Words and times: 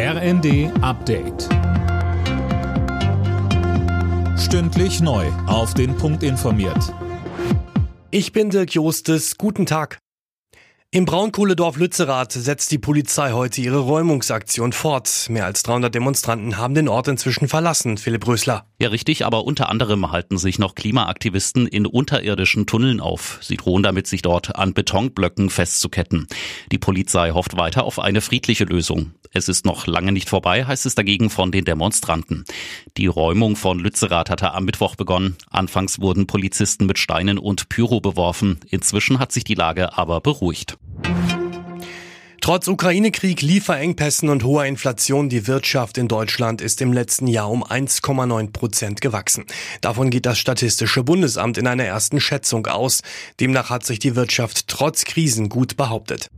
RND 0.00 0.70
Update. 0.80 1.48
Stündlich 4.38 5.00
neu. 5.00 5.26
Auf 5.48 5.74
den 5.74 5.96
Punkt 5.96 6.22
informiert. 6.22 6.94
Ich 8.12 8.30
bin 8.30 8.50
Dirk 8.50 8.74
Jostes. 8.74 9.38
Guten 9.38 9.66
Tag. 9.66 9.98
Im 10.90 11.04
Braunkohledorf 11.04 11.76
Lützerath 11.76 12.32
setzt 12.32 12.70
die 12.70 12.78
Polizei 12.78 13.32
heute 13.32 13.60
ihre 13.60 13.80
Räumungsaktion 13.80 14.72
fort. 14.72 15.26
Mehr 15.28 15.44
als 15.44 15.62
300 15.64 15.94
Demonstranten 15.94 16.56
haben 16.56 16.74
den 16.74 16.88
Ort 16.88 17.08
inzwischen 17.08 17.46
verlassen. 17.46 17.98
Philipp 17.98 18.26
Rösler. 18.26 18.66
Ja, 18.80 18.88
richtig, 18.88 19.26
aber 19.26 19.44
unter 19.44 19.68
anderem 19.68 20.10
halten 20.12 20.38
sich 20.38 20.58
noch 20.58 20.76
Klimaaktivisten 20.76 21.66
in 21.66 21.84
unterirdischen 21.84 22.66
Tunneln 22.66 23.00
auf. 23.00 23.38
Sie 23.42 23.58
drohen 23.58 23.82
damit, 23.82 24.06
sich 24.06 24.22
dort 24.22 24.56
an 24.56 24.72
Betonblöcken 24.72 25.50
festzuketten. 25.50 26.26
Die 26.72 26.78
Polizei 26.78 27.32
hofft 27.32 27.58
weiter 27.58 27.84
auf 27.84 27.98
eine 27.98 28.22
friedliche 28.22 28.64
Lösung. 28.64 29.12
Es 29.32 29.48
ist 29.48 29.64
noch 29.64 29.86
lange 29.86 30.12
nicht 30.12 30.28
vorbei, 30.28 30.64
heißt 30.64 30.86
es 30.86 30.94
dagegen 30.94 31.30
von 31.30 31.52
den 31.52 31.64
Demonstranten. 31.64 32.44
Die 32.96 33.06
Räumung 33.06 33.56
von 33.56 33.78
Lützerath 33.78 34.30
hatte 34.30 34.52
am 34.52 34.64
Mittwoch 34.64 34.96
begonnen. 34.96 35.36
Anfangs 35.50 36.00
wurden 36.00 36.26
Polizisten 36.26 36.86
mit 36.86 36.98
Steinen 36.98 37.38
und 37.38 37.68
Pyro 37.68 38.00
beworfen. 38.00 38.60
Inzwischen 38.68 39.18
hat 39.18 39.32
sich 39.32 39.44
die 39.44 39.54
Lage 39.54 39.96
aber 39.96 40.20
beruhigt. 40.20 40.78
Trotz 42.40 42.66
Ukraine-Krieg, 42.66 43.42
Lieferengpässen 43.42 44.30
und 44.30 44.42
hoher 44.42 44.64
Inflation, 44.64 45.28
die 45.28 45.46
Wirtschaft 45.46 45.98
in 45.98 46.08
Deutschland 46.08 46.62
ist 46.62 46.80
im 46.80 46.94
letzten 46.94 47.26
Jahr 47.26 47.50
um 47.50 47.62
1,9 47.62 48.52
Prozent 48.52 49.00
gewachsen. 49.02 49.44
Davon 49.82 50.08
geht 50.08 50.24
das 50.24 50.38
Statistische 50.38 51.02
Bundesamt 51.02 51.58
in 51.58 51.66
einer 51.66 51.84
ersten 51.84 52.20
Schätzung 52.20 52.66
aus. 52.66 53.02
Demnach 53.38 53.68
hat 53.68 53.84
sich 53.84 53.98
die 53.98 54.16
Wirtschaft 54.16 54.66
trotz 54.68 55.04
Krisen 55.04 55.50
gut 55.50 55.76
behauptet. 55.76 56.30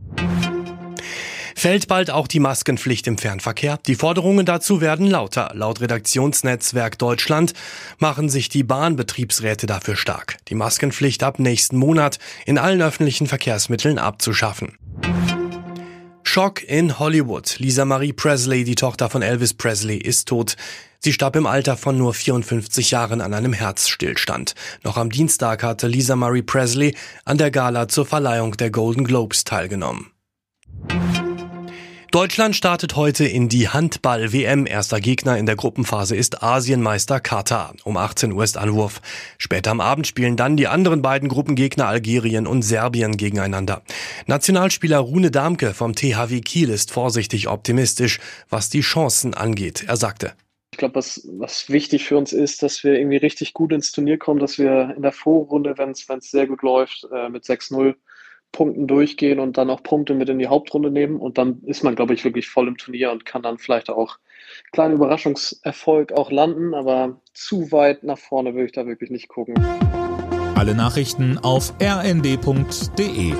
Fällt 1.61 1.87
bald 1.87 2.09
auch 2.09 2.27
die 2.27 2.39
Maskenpflicht 2.39 3.05
im 3.05 3.19
Fernverkehr? 3.19 3.77
Die 3.85 3.93
Forderungen 3.93 4.47
dazu 4.47 4.81
werden 4.81 5.05
lauter. 5.05 5.51
Laut 5.53 5.79
Redaktionsnetzwerk 5.79 6.97
Deutschland 6.97 7.53
machen 7.99 8.29
sich 8.29 8.49
die 8.49 8.63
Bahnbetriebsräte 8.63 9.67
dafür 9.67 9.95
stark, 9.95 10.39
die 10.47 10.55
Maskenpflicht 10.55 11.21
ab 11.21 11.37
nächsten 11.37 11.77
Monat 11.77 12.17
in 12.47 12.57
allen 12.57 12.81
öffentlichen 12.81 13.27
Verkehrsmitteln 13.27 13.99
abzuschaffen. 13.99 14.79
Schock 16.23 16.63
in 16.63 16.97
Hollywood. 16.97 17.59
Lisa 17.59 17.85
Marie 17.85 18.13
Presley, 18.13 18.63
die 18.63 18.73
Tochter 18.73 19.11
von 19.11 19.21
Elvis 19.21 19.53
Presley, 19.53 19.97
ist 19.97 20.29
tot. 20.29 20.55
Sie 20.97 21.13
starb 21.13 21.35
im 21.35 21.45
Alter 21.45 21.77
von 21.77 21.95
nur 21.95 22.15
54 22.15 22.89
Jahren 22.89 23.21
an 23.21 23.35
einem 23.35 23.53
Herzstillstand. 23.53 24.55
Noch 24.83 24.97
am 24.97 25.11
Dienstag 25.11 25.61
hatte 25.61 25.85
Lisa 25.85 26.15
Marie 26.15 26.41
Presley 26.41 26.95
an 27.23 27.37
der 27.37 27.51
Gala 27.51 27.87
zur 27.87 28.07
Verleihung 28.07 28.57
der 28.57 28.71
Golden 28.71 29.03
Globes 29.03 29.43
teilgenommen. 29.43 30.10
Deutschland 32.11 32.57
startet 32.57 32.97
heute 32.97 33.23
in 33.23 33.47
die 33.47 33.69
Handball-WM. 33.69 34.65
Erster 34.65 34.99
Gegner 34.99 35.37
in 35.37 35.45
der 35.45 35.55
Gruppenphase 35.55 36.13
ist 36.13 36.43
Asienmeister 36.43 37.21
Katar. 37.21 37.73
Um 37.85 37.95
18 37.95 38.33
Uhr 38.33 38.43
ist 38.43 38.57
Anwurf. 38.57 38.99
Später 39.37 39.71
am 39.71 39.79
Abend 39.79 40.07
spielen 40.07 40.35
dann 40.35 40.57
die 40.57 40.67
anderen 40.67 41.01
beiden 41.01 41.29
Gruppengegner 41.29 41.87
Algerien 41.87 42.47
und 42.47 42.63
Serbien 42.63 43.15
gegeneinander. 43.15 43.81
Nationalspieler 44.25 44.99
Rune 44.99 45.31
Damke 45.31 45.73
vom 45.73 45.95
THW 45.95 46.41
Kiel 46.41 46.69
ist 46.69 46.91
vorsichtig 46.91 47.47
optimistisch, 47.47 48.19
was 48.49 48.69
die 48.69 48.81
Chancen 48.81 49.33
angeht. 49.33 49.85
Er 49.87 49.95
sagte. 49.95 50.33
Ich 50.73 50.79
glaube, 50.79 50.95
was, 50.95 51.25
was 51.31 51.69
wichtig 51.69 52.03
für 52.03 52.17
uns 52.17 52.33
ist, 52.33 52.61
dass 52.61 52.83
wir 52.83 52.99
irgendwie 52.99 53.17
richtig 53.17 53.53
gut 53.53 53.71
ins 53.71 53.93
Turnier 53.93 54.17
kommen, 54.17 54.41
dass 54.41 54.57
wir 54.57 54.93
in 54.97 55.01
der 55.01 55.13
Vorrunde, 55.13 55.77
wenn 55.77 55.91
es 55.91 56.05
sehr 56.29 56.47
gut 56.47 56.61
läuft, 56.61 57.07
äh, 57.09 57.29
mit 57.29 57.45
6-0 57.45 57.95
Punkten 58.51 58.87
durchgehen 58.87 59.39
und 59.39 59.57
dann 59.57 59.69
auch 59.69 59.83
Punkte 59.83 60.13
mit 60.13 60.29
in 60.29 60.39
die 60.39 60.47
Hauptrunde 60.47 60.91
nehmen. 60.91 61.17
Und 61.17 61.37
dann 61.37 61.61
ist 61.63 61.83
man, 61.83 61.95
glaube 61.95 62.13
ich, 62.13 62.23
wirklich 62.23 62.47
voll 62.49 62.67
im 62.67 62.77
Turnier 62.77 63.11
und 63.11 63.25
kann 63.25 63.41
dann 63.41 63.57
vielleicht 63.57 63.89
auch 63.89 64.17
kleinen 64.71 64.95
Überraschungserfolg 64.95 66.11
auch 66.13 66.31
landen. 66.31 66.73
Aber 66.73 67.21
zu 67.33 67.71
weit 67.71 68.03
nach 68.03 68.17
vorne 68.17 68.53
würde 68.53 68.65
ich 68.65 68.71
da 68.73 68.85
wirklich 68.85 69.09
nicht 69.09 69.29
gucken. 69.29 69.55
Alle 70.55 70.75
Nachrichten 70.75 71.37
auf 71.37 71.73
rnd.de 71.81 73.33